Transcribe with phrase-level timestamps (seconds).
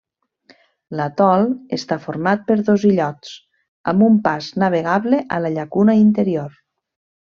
[0.99, 1.43] L'atol
[1.77, 3.35] està format per dos illots,
[3.93, 6.59] amb un pas navegable a la llacuna interior.